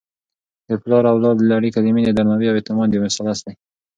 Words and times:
د 0.67 0.69
پلار 0.83 1.03
او 1.09 1.15
اولاد 1.17 1.37
اړیکه 1.59 1.79
د 1.81 1.87
مینې، 1.95 2.11
درناوي 2.15 2.47
او 2.49 2.57
اعتماد 2.57 2.89
یو 2.91 3.03
مثلث 3.07 3.39
دی. 3.45 3.53